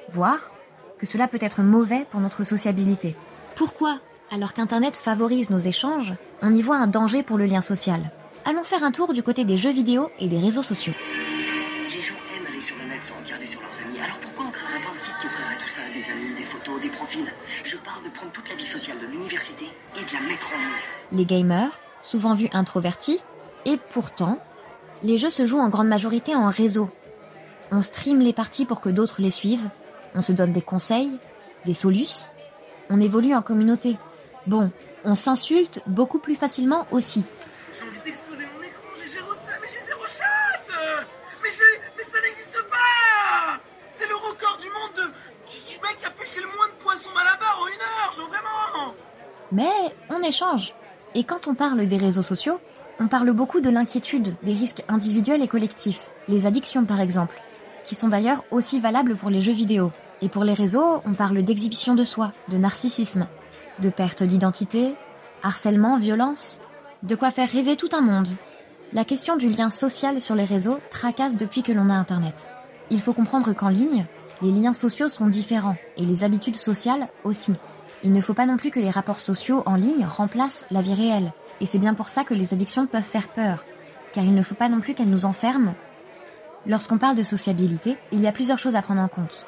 [0.08, 0.52] voire
[1.00, 3.16] que cela peut être mauvais pour notre sociabilité.
[3.56, 3.98] Pourquoi,
[4.30, 8.12] alors qu'Internet favorise nos échanges, on y voit un danger pour le lien social?
[8.46, 10.94] Allons faire un tour du côté des jeux vidéo et des réseaux sociaux.
[15.98, 17.26] Des amis, des photos, des profils
[17.64, 20.60] Je parle de prendre toute la vie sociale de l'université et de la mettre en
[20.60, 21.18] ligne.
[21.20, 23.20] Les gamers, souvent vus introvertis,
[23.66, 24.38] et pourtant,
[25.02, 26.92] les jeux se jouent en grande majorité en réseau.
[27.72, 29.72] On stream les parties pour que d'autres les suivent,
[30.14, 31.18] on se donne des conseils,
[31.66, 32.30] des solus,
[32.92, 33.98] on évolue en communauté.
[34.46, 34.70] Bon,
[35.04, 37.24] on s'insulte beaucoup plus facilement aussi.
[37.74, 40.74] J'ai envie d'exploser mon écran, j'ai zéro ça, mais j'ai zéro chat
[41.42, 41.82] Mais j'ai...
[41.98, 45.14] Mais ça n'existe pas C'est le record du monde de...
[45.48, 45.78] Du,
[46.28, 48.94] pêché le moins de poissons à en une heure, genre vraiment
[49.52, 50.74] Mais on échange.
[51.16, 52.60] Et quand on parle des réseaux sociaux,
[53.00, 57.42] on parle beaucoup de l'inquiétude, des risques individuels et collectifs, les addictions par exemple,
[57.84, 59.92] qui sont d'ailleurs aussi valables pour les jeux vidéo.
[60.22, 63.28] Et pour les réseaux, on parle d'exhibition de soi, de narcissisme,
[63.80, 64.96] de perte d'identité,
[65.44, 66.60] harcèlement, violence,
[67.04, 68.30] de quoi faire rêver tout un monde.
[68.94, 72.50] La question du lien social sur les réseaux tracasse depuis que l'on a Internet.
[72.90, 74.08] Il faut comprendre qu'en ligne,
[74.42, 77.56] les liens sociaux sont différents et les habitudes sociales aussi.
[78.04, 80.94] Il ne faut pas non plus que les rapports sociaux en ligne remplacent la vie
[80.94, 81.34] réelle.
[81.60, 83.66] Et c'est bien pour ça que les addictions peuvent faire peur,
[84.12, 85.74] car il ne faut pas non plus qu'elles nous enferment.
[86.68, 89.46] Lorsqu'on parle de sociabilité, il y a plusieurs choses à prendre en compte.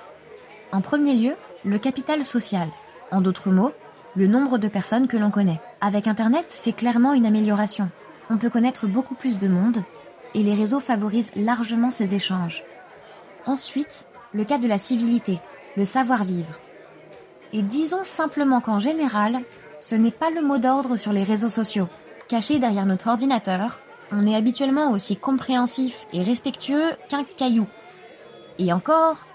[0.72, 2.70] En premier lieu, le capital social.
[3.12, 3.74] En d'autres mots,
[4.16, 5.62] le nombre de personnes que l'on connaît.
[5.82, 7.90] Avec Internet, c'est clairement une amélioration.
[8.30, 9.84] On peut connaître beaucoup plus de monde,
[10.34, 12.64] et les réseaux favorisent largement ces échanges.
[13.46, 15.40] Ensuite, le cas de la civilité,
[15.76, 16.60] le savoir-vivre.
[17.54, 19.42] Et disons simplement qu'en général,
[19.80, 21.88] ce n'est pas le mot d'ordre sur les réseaux sociaux.
[22.28, 23.80] Caché derrière notre ordinateur,
[24.12, 27.68] on est habituellement aussi compréhensif et respectueux qu'un caillou.
[28.60, 29.28] Et encore,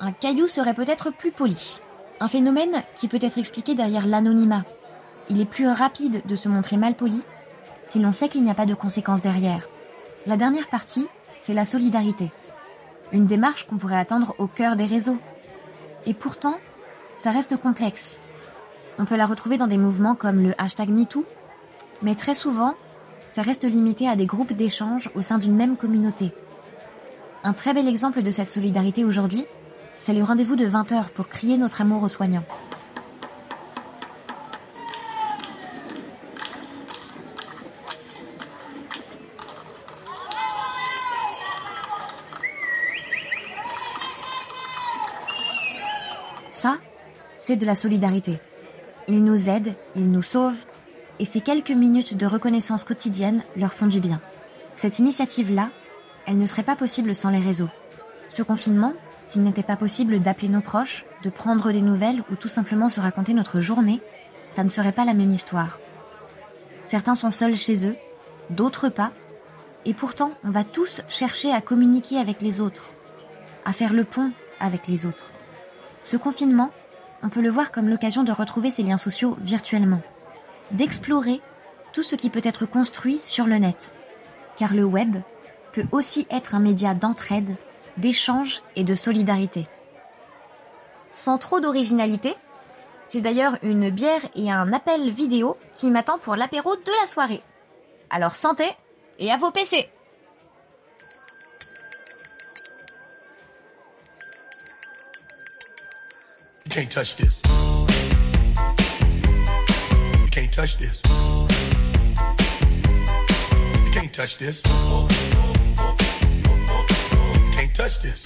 [0.00, 1.80] un caillou serait peut-être plus poli.
[2.20, 4.64] Un phénomène qui peut être expliqué derrière l'anonymat.
[5.28, 7.22] Il est plus rapide de se montrer mal poli
[7.82, 9.68] si l'on sait qu'il n'y a pas de conséquences derrière.
[10.26, 11.06] La dernière partie,
[11.40, 12.30] c'est la solidarité.
[13.12, 15.18] Une démarche qu'on pourrait attendre au cœur des réseaux.
[16.06, 16.56] Et pourtant,
[17.16, 18.18] ça reste complexe.
[18.98, 21.24] On peut la retrouver dans des mouvements comme le hashtag MeToo,
[22.02, 22.74] mais très souvent,
[23.26, 26.32] ça reste limité à des groupes d'échange au sein d'une même communauté.
[27.44, 29.46] Un très bel exemple de cette solidarité aujourd'hui,
[29.98, 32.44] c'est le rendez-vous de 20h pour crier notre amour aux soignants.
[47.56, 48.40] De la solidarité.
[49.06, 50.64] Ils nous aident, ils nous sauvent,
[51.18, 54.20] et ces quelques minutes de reconnaissance quotidienne leur font du bien.
[54.74, 55.70] Cette initiative-là,
[56.26, 57.70] elle ne serait pas possible sans les réseaux.
[58.28, 58.92] Ce confinement,
[59.24, 63.00] s'il n'était pas possible d'appeler nos proches, de prendre des nouvelles ou tout simplement se
[63.00, 64.00] raconter notre journée,
[64.50, 65.78] ça ne serait pas la même histoire.
[66.86, 67.96] Certains sont seuls chez eux,
[68.50, 69.12] d'autres pas,
[69.84, 72.88] et pourtant on va tous chercher à communiquer avec les autres,
[73.64, 74.30] à faire le pont
[74.60, 75.32] avec les autres.
[76.02, 76.70] Ce confinement,
[77.22, 80.00] on peut le voir comme l'occasion de retrouver ces liens sociaux virtuellement,
[80.70, 81.40] d'explorer
[81.92, 83.94] tout ce qui peut être construit sur le net,
[84.56, 85.16] car le web
[85.72, 87.56] peut aussi être un média d'entraide,
[87.96, 89.66] d'échange et de solidarité.
[91.12, 92.34] Sans trop d'originalité,
[93.08, 97.42] j'ai d'ailleurs une bière et un appel vidéo qui m'attend pour l'apéro de la soirée.
[98.10, 98.64] Alors santé
[99.18, 99.88] et à vos PC
[106.68, 107.40] You can't touch this.
[110.20, 111.02] You can't touch this.
[113.86, 114.62] You can't touch this.
[114.66, 115.08] You
[117.52, 118.22] can't touch this.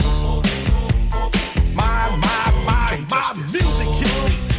[1.73, 4.52] My, my, my, my music hits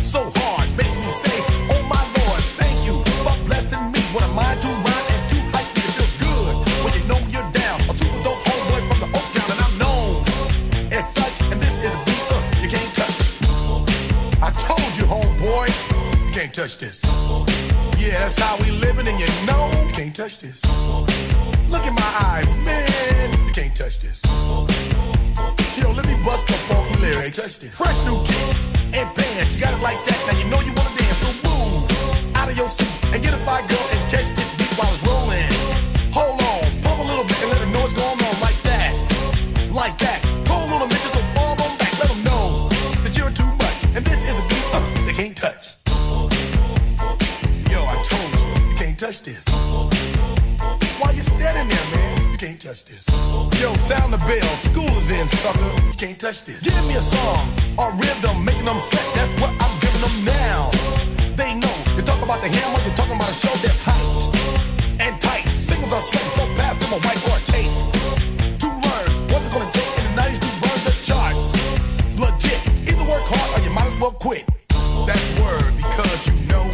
[16.54, 17.02] can't touch this.
[17.98, 20.62] Yeah, that's how we living, and you know you can't touch this.
[21.70, 24.22] Look in my eyes, man, you can't touch this.
[25.82, 27.56] Yo, let me bust the funky lyrics.
[27.74, 30.20] Fresh new kicks and bands, you got it like that.
[30.28, 33.38] Now you know you wanna dance, so move out of your seat and get a
[33.38, 33.83] fire girl
[56.08, 56.60] can't touch this.
[56.60, 57.48] Give me a song,
[57.80, 59.08] a rhythm, making them sweat.
[59.16, 60.70] That's what I'm giving them now.
[61.40, 61.76] They know.
[61.96, 64.36] You talk about the hammer, you're talking about a show that's hyped
[65.00, 65.48] and tight.
[65.58, 67.72] Singles are sweating so fast, them a whiteboard tape.
[68.60, 71.56] To learn what's it gonna take in the 90s to burn the charts.
[72.20, 72.60] Legit.
[72.84, 74.44] Either work hard or you might as well quit.
[75.08, 76.66] That's word because you know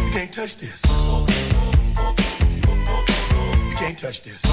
[0.00, 0.80] you can't touch this.
[3.68, 4.45] You can't touch this.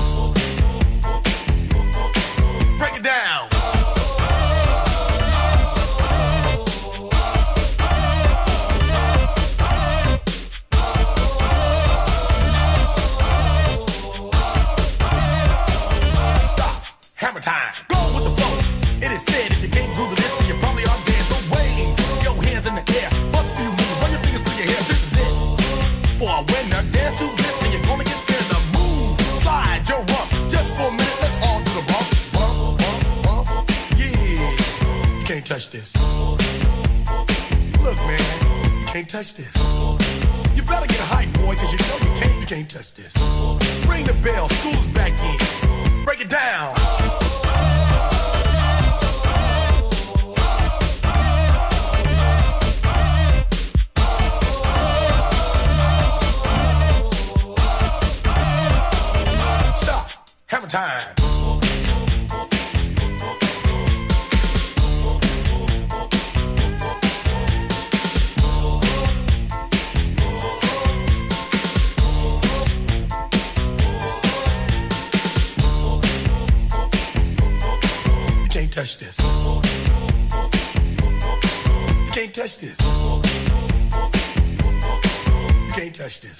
[86.03, 86.37] Touch this.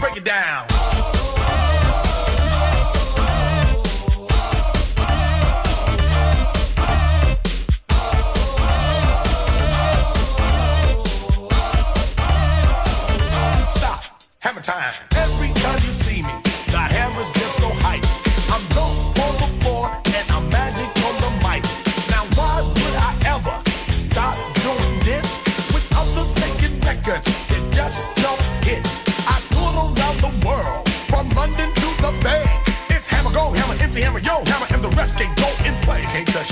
[0.00, 0.71] Break it down.
[36.12, 36.51] Can't touch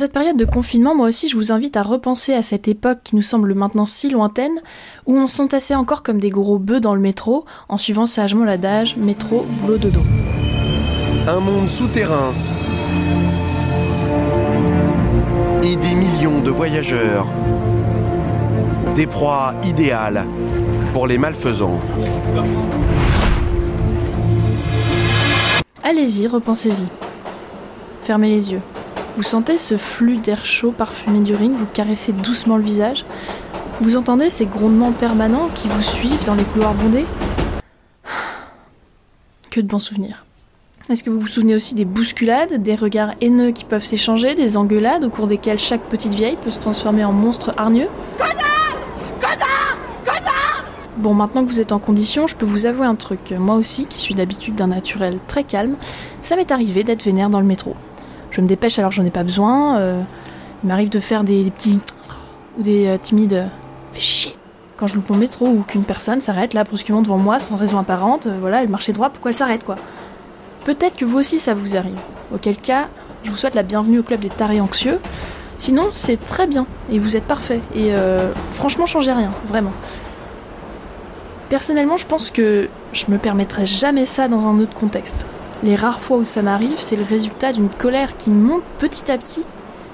[0.00, 3.16] cette période de confinement, moi aussi, je vous invite à repenser à cette époque qui
[3.16, 4.58] nous semble maintenant si lointaine,
[5.04, 8.96] où on s'entassait encore comme des gros bœufs dans le métro, en suivant sagement l'adage
[8.96, 10.00] métro, boulot, dodo.
[11.28, 12.32] Un monde souterrain.
[15.62, 17.26] Et des millions de voyageurs.
[18.96, 20.24] Des proies idéales
[20.94, 21.78] pour les malfaisants.
[25.82, 26.86] Allez-y, repensez-y.
[28.02, 28.62] Fermez les yeux.
[29.16, 33.04] Vous sentez ce flux d'air chaud parfumé d'urine vous caresser doucement le visage
[33.80, 37.04] Vous entendez ces grondements permanents qui vous suivent dans les couloirs bondés
[39.50, 40.24] Que de bons souvenirs.
[40.88, 44.56] Est-ce que vous vous souvenez aussi des bousculades, des regards haineux qui peuvent s'échanger, des
[44.56, 47.88] engueulades au cours desquelles chaque petite vieille peut se transformer en monstre hargneux?
[50.96, 53.32] Bon, maintenant que vous êtes en condition, je peux vous avouer un truc.
[53.32, 55.76] Moi aussi, qui suis d'habitude d'un naturel très calme,
[56.20, 57.74] ça m'est arrivé d'être vénère dans le métro.
[58.30, 59.78] Je me dépêche alors j'en ai pas besoin.
[59.78, 60.02] euh,
[60.62, 61.80] il m'arrive de faire des, petits
[62.58, 63.32] ou des euh, timides.
[63.34, 63.46] euh,
[63.92, 64.36] Fais chier.
[64.76, 67.78] Quand je loupe mon métro ou qu'une personne s'arrête là brusquement devant moi sans raison
[67.78, 69.76] apparente, voilà, elle marchait droit, pourquoi elle s'arrête quoi?
[70.64, 71.98] Peut-être que vous aussi ça vous arrive.
[72.32, 72.88] Auquel cas,
[73.24, 74.98] je vous souhaite la bienvenue au club des tarés anxieux.
[75.58, 77.60] Sinon, c'est très bien et vous êtes parfait.
[77.74, 77.90] Et
[78.52, 79.72] franchement, changez rien, vraiment.
[81.50, 85.26] Personnellement, je pense que je me permettrai jamais ça dans un autre contexte.
[85.62, 89.18] Les rares fois où ça m'arrive, c'est le résultat d'une colère qui monte petit à
[89.18, 89.42] petit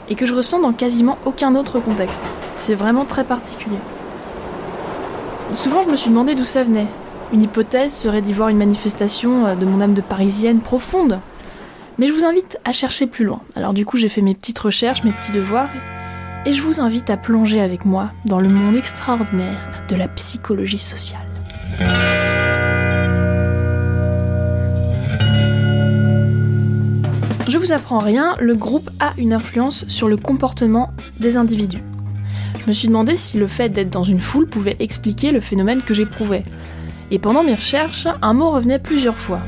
[0.09, 2.23] et que je ressens dans quasiment aucun autre contexte.
[2.57, 3.79] C'est vraiment très particulier.
[5.53, 6.87] Souvent, je me suis demandé d'où ça venait.
[7.33, 11.19] Une hypothèse serait d'y voir une manifestation euh, de mon âme de parisienne profonde.
[11.99, 13.41] Mais je vous invite à chercher plus loin.
[13.57, 15.71] Alors du coup, j'ai fait mes petites recherches, mes petits devoirs,
[16.45, 20.79] et je vous invite à plonger avec moi dans le monde extraordinaire de la psychologie
[20.79, 21.27] sociale.
[27.57, 31.83] Je vous apprends rien, le groupe a une influence sur le comportement des individus.
[32.61, 35.81] Je me suis demandé si le fait d'être dans une foule pouvait expliquer le phénomène
[35.81, 36.43] que j'éprouvais.
[37.11, 39.41] Et pendant mes recherches, un mot revenait plusieurs fois.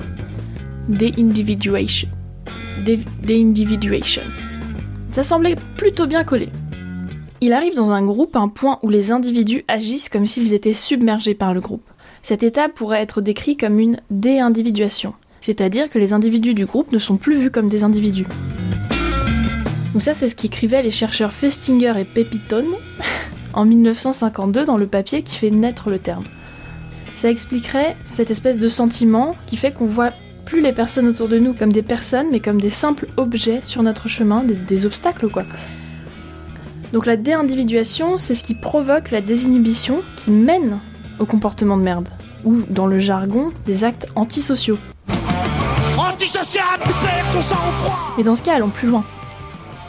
[0.88, 2.08] Déindividuation.
[2.82, 4.22] Dé- Déindividuation.
[5.10, 6.48] Ça semblait plutôt bien collé.
[7.42, 11.34] Il arrive dans un groupe un point où les individus agissent comme s'ils étaient submergés
[11.34, 11.84] par le groupe.
[12.22, 16.98] Cet état pourrait être décrit comme une déindividuation, c'est-à-dire que les individus du groupe ne
[16.98, 18.26] sont plus vus comme des individus.
[19.92, 22.66] Donc ça, c'est ce qu'écrivaient les chercheurs Festinger et Pepitone
[23.52, 26.24] en 1952 dans le papier qui fait naître le terme.
[27.14, 30.12] Ça expliquerait cette espèce de sentiment qui fait qu'on voit
[30.44, 33.82] plus les personnes autour de nous comme des personnes, mais comme des simples objets sur
[33.82, 35.44] notre chemin, des, des obstacles quoi.
[36.92, 40.78] Donc la déindividuation, c'est ce qui provoque la désinhibition qui mène
[41.18, 42.08] au comportement de merde,
[42.44, 44.78] ou dans le jargon, des actes antisociaux.
[48.16, 49.04] Mais dans ce cas, allons plus loin.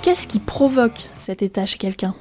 [0.02, 2.14] Qu'est-ce qui provoque cet état chez quelqu'un?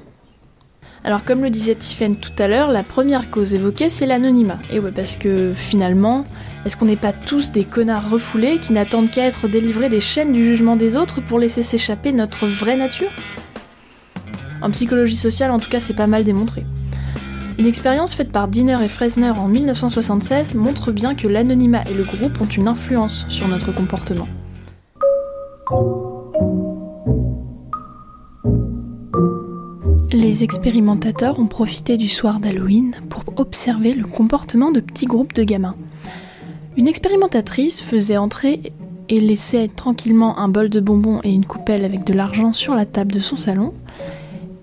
[1.03, 4.57] Alors comme le disait Tiffen tout à l'heure, la première cause évoquée, c'est l'anonymat.
[4.71, 6.23] Et ouais, parce que finalement,
[6.65, 10.33] est-ce qu'on n'est pas tous des connards refoulés qui n'attendent qu'à être délivrés des chaînes
[10.33, 13.11] du jugement des autres pour laisser s'échapper notre vraie nature?
[14.61, 16.65] En psychologie sociale, en tout cas, c'est pas mal démontré.
[17.59, 22.05] Une expérience faite par Dinner et Fresner en 1976 montre bien que l'anonymat et le
[22.05, 24.29] groupe ont une influence sur notre comportement.
[30.13, 35.43] Les expérimentateurs ont profité du soir d'Halloween pour observer le comportement de petits groupes de
[35.43, 35.75] gamins.
[36.77, 38.71] Une expérimentatrice faisait entrer
[39.09, 42.85] et laissait tranquillement un bol de bonbons et une coupelle avec de l'argent sur la
[42.85, 43.73] table de son salon,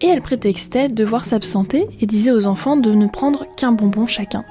[0.01, 4.45] et elle prétextait devoir s'absenter et disait aux enfants de ne prendre qu'un bonbon chacun.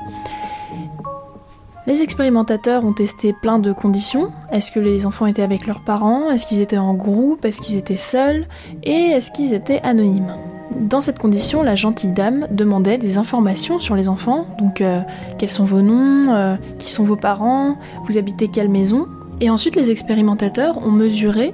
[1.88, 4.31] Les expérimentateurs ont testé plein de conditions.
[4.51, 6.31] Est-ce que les enfants étaient avec leurs parents?
[6.31, 7.46] Est-ce qu'ils étaient en groupe?
[7.46, 8.48] Est-ce qu'ils étaient seuls?
[8.83, 10.33] Et est-ce qu'ils étaient anonymes?
[10.71, 14.48] Dans cette condition, la gentille dame demandait des informations sur les enfants.
[14.58, 15.02] Donc, euh,
[15.37, 16.33] quels sont vos noms?
[16.33, 17.77] Euh, Qui sont vos parents?
[18.08, 19.06] Vous habitez quelle maison?
[19.39, 21.54] Et ensuite, les expérimentateurs ont mesuré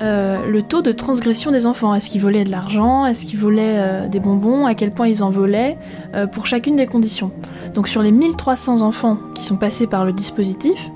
[0.00, 1.94] euh, le taux de transgression des enfants.
[1.94, 3.04] Est-ce qu'ils volaient de l'argent?
[3.04, 4.66] Est-ce qu'ils volaient euh, des bonbons?
[4.66, 5.76] À quel point ils en volaient
[6.14, 7.32] euh, Pour chacune des conditions.
[7.74, 10.90] Donc sur les 1300 enfants qui sont passés par le dispositif,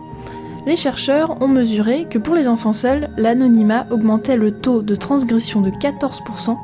[0.67, 5.61] les chercheurs ont mesuré que pour les enfants seuls, l'anonymat augmentait le taux de transgression
[5.61, 6.57] de 14%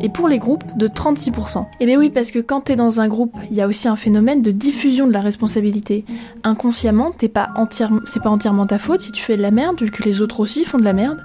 [0.00, 1.64] et pour les groupes de 36%.
[1.78, 3.94] Et bien oui, parce que quand t'es dans un groupe, il y a aussi un
[3.94, 6.04] phénomène de diffusion de la responsabilité.
[6.42, 10.20] Inconsciemment, c'est pas entièrement ta faute si tu fais de la merde, vu que les
[10.20, 11.24] autres aussi font de la merde.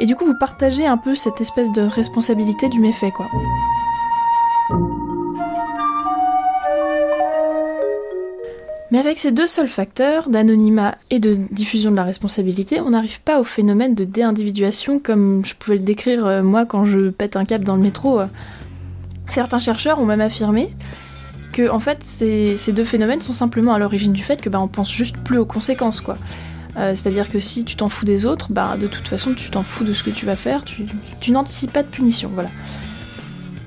[0.00, 3.26] Et du coup, vous partagez un peu cette espèce de responsabilité du méfait, quoi.
[8.90, 13.20] Mais avec ces deux seuls facteurs, d'anonymat et de diffusion de la responsabilité, on n'arrive
[13.20, 17.36] pas au phénomène de déindividuation comme je pouvais le décrire euh, moi quand je pète
[17.36, 18.18] un câble dans le métro.
[18.18, 18.26] euh.
[19.28, 20.74] Certains chercheurs ont même affirmé
[21.52, 24.60] que en fait ces, ces deux phénomènes sont simplement à l'origine du fait que bah,
[24.60, 26.16] on pense juste plus aux conséquences quoi.
[26.76, 29.62] Euh, C'est-à-dire que si tu t'en fous des autres, bah, de toute façon tu t'en
[29.62, 30.86] fous de ce que tu vas faire, tu,
[31.30, 32.50] n'anticipes pas de punition, voilà.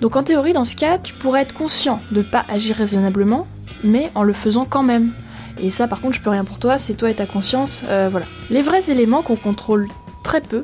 [0.01, 3.47] Donc en théorie, dans ce cas, tu pourrais être conscient de pas agir raisonnablement,
[3.83, 5.13] mais en le faisant quand même.
[5.61, 8.09] Et ça, par contre, je peux rien pour toi, c'est toi et ta conscience, euh,
[8.11, 8.25] voilà.
[8.49, 9.87] Les vrais éléments qu'on contrôle
[10.23, 10.61] très peu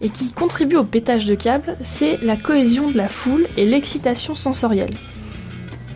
[0.00, 4.34] et qui contribuent au pétage de câble, c'est la cohésion de la foule et l'excitation
[4.34, 4.94] sensorielle.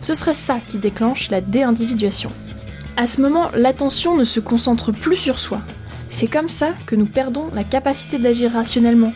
[0.01, 2.31] Ce serait ça qui déclenche la déindividuation.
[2.97, 5.61] À ce moment, l'attention ne se concentre plus sur soi.
[6.13, 9.13] C'est comme ça que nous perdons la capacité d'agir rationnellement.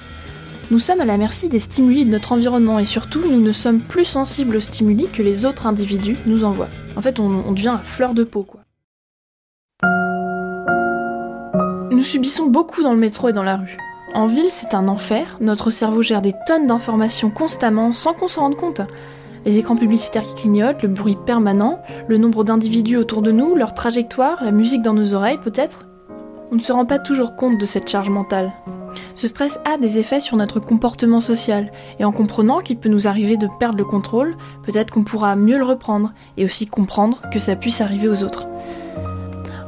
[0.72, 3.82] Nous sommes à la merci des stimuli de notre environnement et surtout, nous ne sommes
[3.82, 6.70] plus sensibles aux stimuli que les autres individus nous envoient.
[6.96, 8.62] En fait, on, on devient à fleur de peau, quoi.
[11.92, 13.78] Nous subissons beaucoup dans le métro et dans la rue.
[14.16, 15.38] En ville, c'est un enfer.
[15.40, 18.82] Notre cerveau gère des tonnes d'informations constamment sans qu'on s'en rende compte.
[19.46, 23.76] Les écrans publicitaires qui clignotent, le bruit permanent, le nombre d'individus autour de nous, leur
[23.76, 25.86] trajectoire, la musique dans nos oreilles peut-être.
[26.50, 28.54] On ne se rend pas toujours compte de cette charge mentale.
[29.16, 33.08] Ce stress a des effets sur notre comportement social, et en comprenant qu'il peut nous
[33.08, 37.40] arriver de perdre le contrôle, peut-être qu'on pourra mieux le reprendre, et aussi comprendre que
[37.40, 38.48] ça puisse arriver aux autres.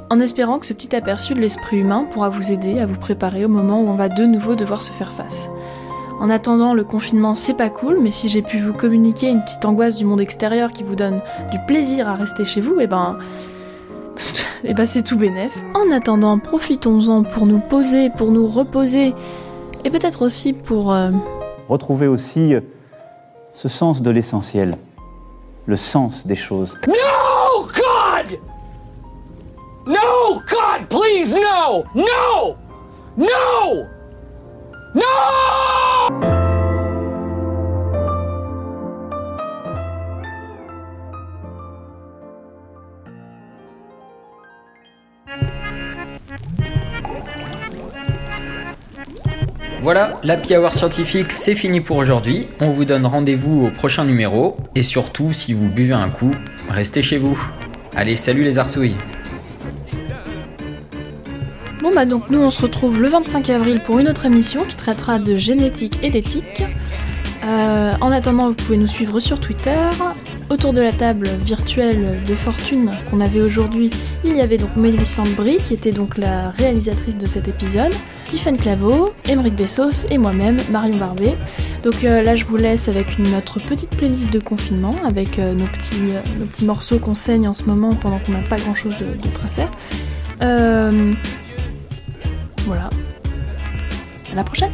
[0.10, 3.44] En espérant que ce petit aperçu de l'esprit humain pourra vous aider à vous préparer
[3.44, 5.50] au moment où on va de nouveau devoir se faire face.
[6.22, 9.66] En attendant, le confinement c'est pas cool, mais si j'ai pu vous communiquer une petite
[9.66, 11.22] angoisse du monde extérieur qui vous donne
[11.52, 13.18] du plaisir à rester chez vous, et ben.
[14.64, 15.62] et ben c'est tout bénef.
[15.74, 19.14] En attendant, profitons-en pour nous poser, pour nous reposer,
[19.84, 20.94] et peut-être aussi pour.
[20.94, 21.12] euh,
[21.68, 22.62] Retrouver aussi euh,
[23.54, 24.76] ce sens de l'essentiel,
[25.66, 26.78] le sens des choses.
[26.88, 28.40] No, God!
[29.88, 31.84] No, God, please, no!
[31.96, 32.56] No!
[33.18, 33.86] No!
[34.96, 36.39] No!
[49.82, 52.50] Voilà, l'Happy Hour scientifique, c'est fini pour aujourd'hui.
[52.60, 54.58] On vous donne rendez-vous au prochain numéro.
[54.76, 56.32] Et surtout, si vous buvez un coup,
[56.70, 57.40] restez chez vous.
[57.96, 58.98] Allez, salut les arsouilles
[61.82, 64.76] Bon bah donc nous on se retrouve le 25 avril pour une autre émission qui
[64.76, 66.62] traitera de génétique et d'éthique.
[67.46, 69.90] Euh, en attendant vous pouvez nous suivre sur Twitter.
[70.50, 73.92] Autour de la table virtuelle de fortune qu'on avait aujourd'hui,
[74.26, 77.94] il y avait donc Mélissande Brie qui était donc la réalisatrice de cet épisode,
[78.26, 81.36] Tiffany Claveau, Émeric Bessos et moi-même, Marion Barbet.
[81.84, 85.68] Donc euh, là je vous laisse avec notre petite playlist de confinement avec euh, nos,
[85.68, 88.74] petits, euh, nos petits morceaux qu'on saigne en ce moment pendant qu'on n'a pas grand
[88.74, 89.72] chose d'autre à faire.
[92.66, 92.90] Voilà.
[94.32, 94.72] À la prochaine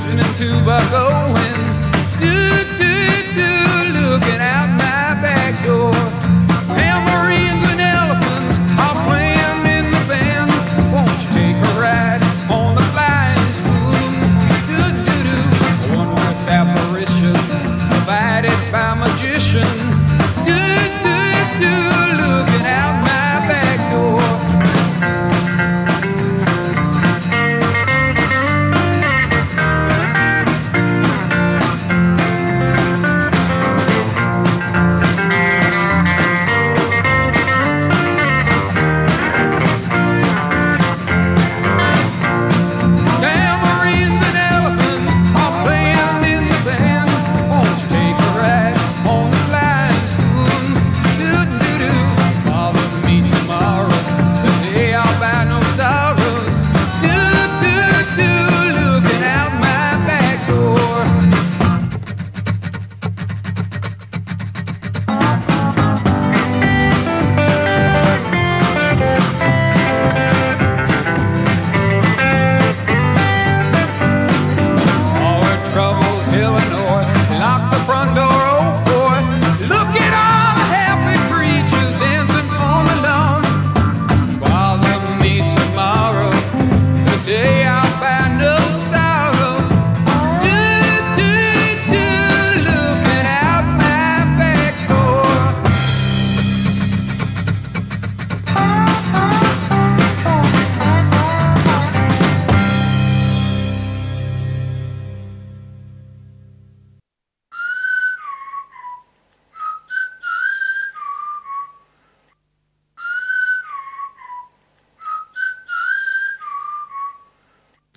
[0.00, 1.59] listening to Bucko and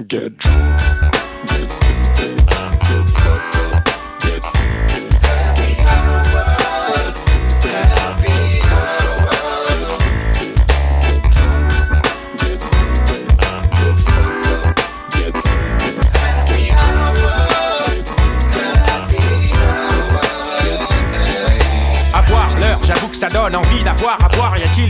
[0.07, 0.79] Get drunk,
[1.45, 2.12] get stupid,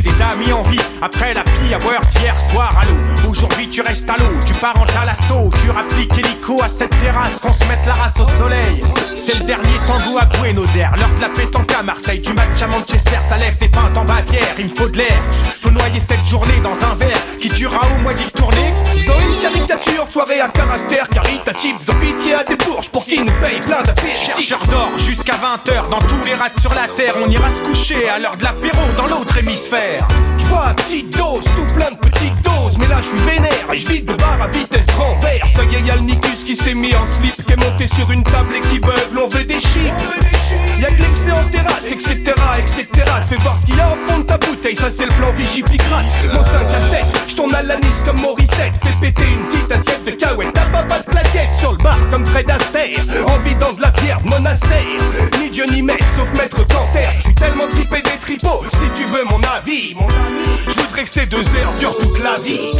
[0.04, 3.30] des amis en vie après la à boire d'hier soir à l'eau.
[3.30, 7.40] Aujourd'hui tu restes à l'eau, tu pars en talasso, tu rappliques hélico à cette terrasse
[7.40, 8.82] qu'on se mette la race au soleil.
[9.16, 12.62] C'est le dernier tango à Buenos Aires, l'heure de la pétanque à Marseille, du match
[12.62, 15.22] à Manchester, ça lève des pintes en Bavière, il me faut de l'air.
[15.62, 18.74] Faut noyer cette journée dans un verre qui durera au mois d'y tourner.
[18.96, 21.76] Ils ont une caricature, soirée à caractère caritatif.
[21.90, 24.36] Ont pitié à des bourges pour qu'ils nous payent plein d'apéritifs.
[24.36, 28.10] Chercheur d'or jusqu'à 20h dans tous les rats sur la terre, on ira se coucher
[28.10, 29.93] à l'heure de l'apéro dans l'autre hémisphère.
[30.38, 32.78] Je vois petite dose, tout plein de petites doses.
[32.80, 35.46] Mais là je suis vénère et je vide de bar à vitesse grand vert.
[35.54, 38.10] Ça y est, y'a le Nicus qui s'est mis en slip, qui est monté sur
[38.12, 39.20] une table et qui beugle.
[39.24, 40.43] On veut des chips.
[40.80, 42.34] Y'a que l'excès en terrasse, etc.
[42.58, 42.88] etc.
[43.30, 45.32] Fais voir ce qu'il y a au fond de ta bouteille, ça c'est le plan
[45.32, 46.06] Vigipicrate.
[46.34, 48.74] Mon 5 à 7, je tourne à l'anis comme Morissette.
[48.84, 50.54] Fais péter une petite assiette de cahuète.
[50.54, 53.00] T'as pas pas de claquette sur le bar comme Fred Astaire.
[53.28, 54.98] En vidant de la pierre monastère.
[55.40, 57.08] Ni Dieu ni maître, sauf maître Canter.
[57.18, 59.96] Je suis tellement tripé des tripots, si tu veux mon avis.
[59.96, 62.72] Mon ami, je voudrais que ces deux heures durent toute la vie.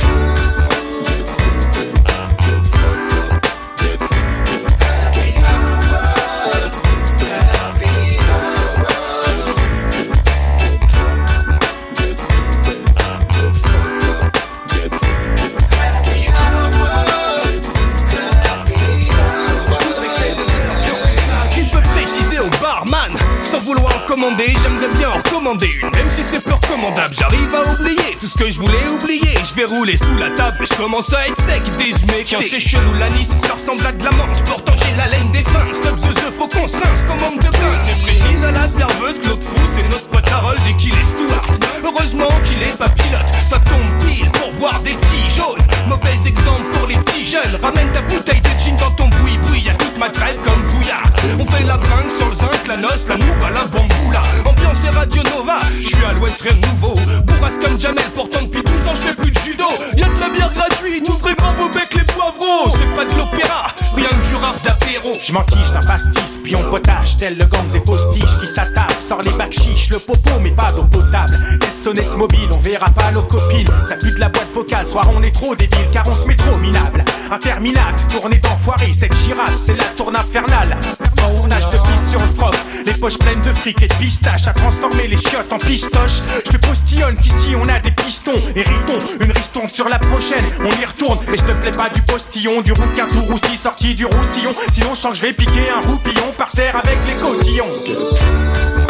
[28.34, 29.38] Ce que je voulais oublier.
[29.44, 31.62] Je vais rouler sous la table je commence à être sec.
[31.78, 35.32] Désumé, tiens c'est chelou l'anis Ça ressemble à de la menthe, pourtant j'ai la laine
[35.32, 38.52] des fins Stop the faut qu'on se rince comme homme de bain Tu précises à
[38.52, 41.46] la serveuse l'autre fou c'est notre pote Harold et qu'il est Stuart.
[41.84, 43.30] Heureusement qu'il est pas pilote.
[43.50, 45.62] Ça tombe pile pour boire des petits jaunes.
[45.88, 47.60] Mauvais exemple pour les petits jeunes.
[47.62, 51.46] Ramène ta bouteille de gin dans ton boui-boui Y'a toute ma crêpe comme bouillard On
[51.46, 55.24] fait la bringue sur le zinc, la noce, la nouba, la bamboula Ambiance et Radio
[55.24, 56.94] Nova, je suis à l'ouest rien de nouveau
[57.26, 59.66] Bourrasse comme Jamel, pourtant depuis 12 ans je fais plus de judo
[59.96, 63.68] Y'a de la bière gratuite, ouvrez grand vos becs les poivreaux C'est pas de l'opéra,
[63.96, 67.70] rien que du rap d'apéro Je m'entiche d'un pastis, puis on potage tel le gang
[67.72, 68.94] des postiches qui s'attape.
[69.02, 71.38] Sort les bacs chiches, le popo, mais pas d'eau potable.
[71.68, 73.68] Estonès mobile, on verra pas nos copines.
[73.88, 76.36] Ça pue de la boîte vocale, soir on est trop débile car on se met
[76.36, 77.04] trop minable.
[77.32, 80.78] Interminable, tournée d'enfoiré, cette girafe, c'est la tourne infernale.
[81.24, 82.54] De pisse sur le froc,
[82.86, 86.22] les poches pleines de fric et de pistaches à transformer les chiottes en pistoches.
[86.46, 90.44] Je te postillonne qu'ici on a des pistons et ritons, une riston sur la prochaine.
[90.60, 93.96] On y retourne, mais s'il te plaît pas du postillon, du rouquin tout roussi sorti
[93.96, 94.52] du routillon.
[94.72, 98.83] Sinon je vais piquer un roupillon par terre avec les cotillons.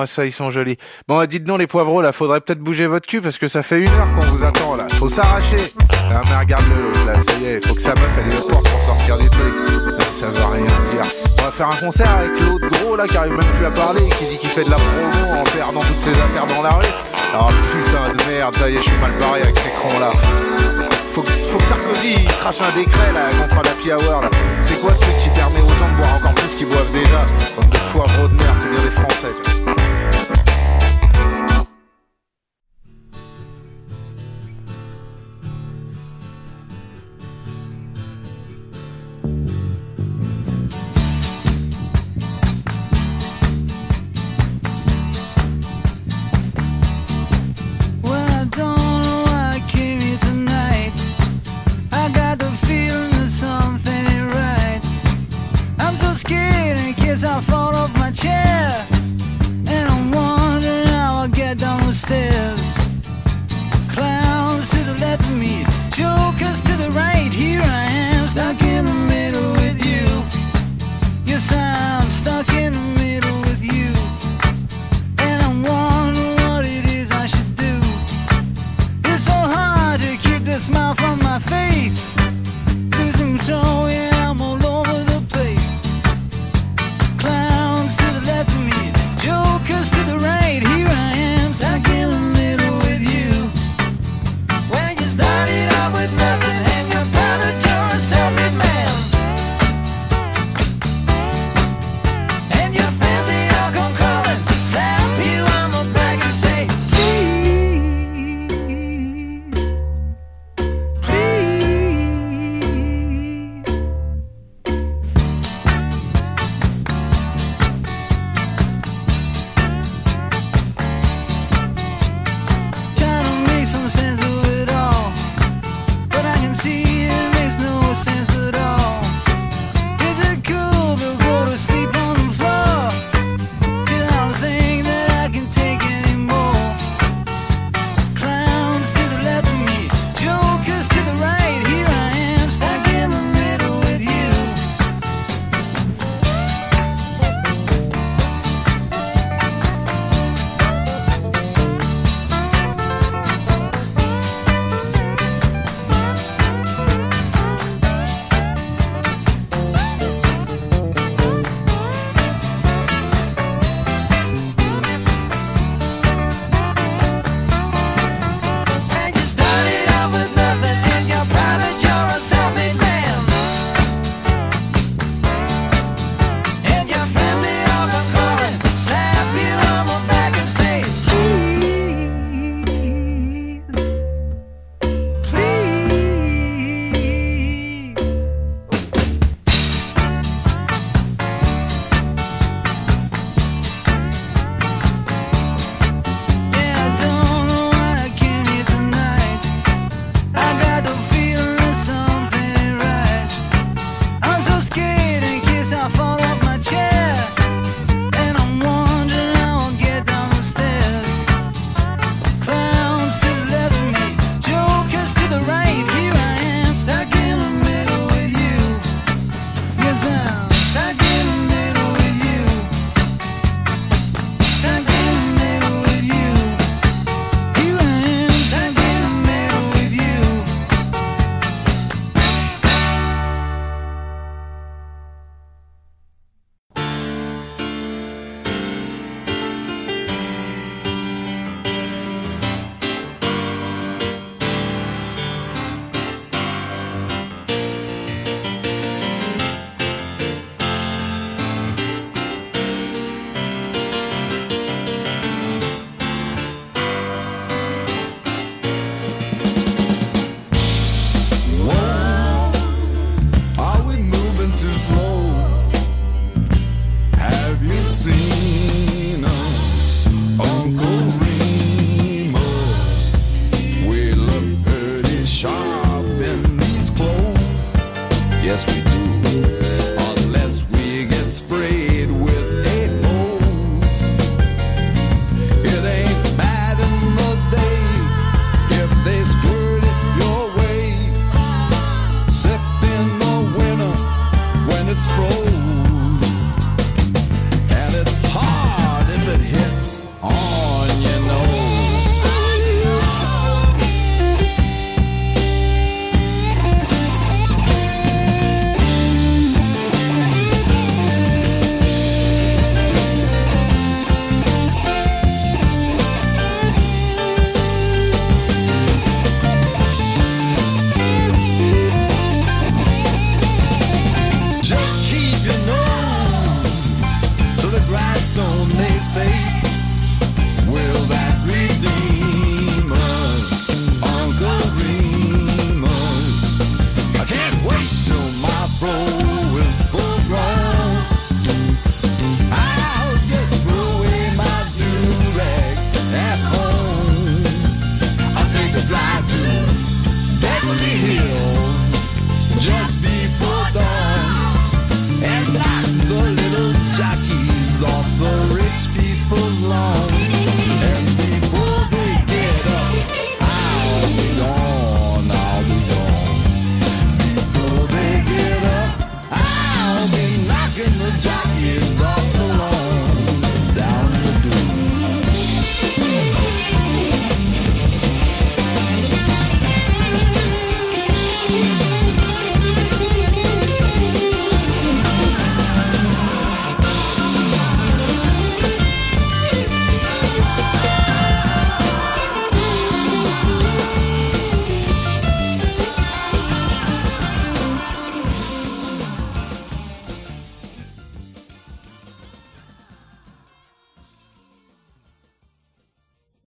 [0.00, 0.76] Regarde-moi ça, ils sont jolis.
[1.08, 3.80] Bon, dites donc les poivreaux là, faudrait peut-être bouger votre cul parce que ça fait
[3.80, 4.86] une heure qu'on vous attend là.
[4.98, 5.74] Faut s'arracher.
[6.12, 8.68] Ah mais regarde-le l'autre, là, ça y est, faut que sa meuf elle au porte
[8.68, 9.54] pour sortir du truc.
[9.68, 11.02] Euh, Ça veut rien dire.
[11.38, 14.02] On va faire un concert avec l'autre gros là qui arrive même plus à parler,
[14.18, 16.86] qui dit qu'il fait de la promo en perdant toutes ses affaires dans la rue.
[17.38, 20.10] Oh putain de merde, ça y est, je suis mal barré avec ces cons là.
[21.12, 24.30] Faut que, faut que Sarkozy crache un décret là contre l'happy hour là.
[24.62, 27.26] C'est quoi ce qui permet aux gens de boire encore plus qu'ils boivent déjà?
[27.56, 29.79] Comme des poivreaux de merde, c'est bien des Français.
[57.10, 58.86] Case I fall off my chair.
[59.74, 62.62] And I'm wondering how I'll get down the stairs.
[63.94, 67.32] Clowns to the left of me, jokers to the right.
[67.32, 70.06] Here I am, stuck in the middle with you.
[71.24, 72.79] Yes, I'm stuck in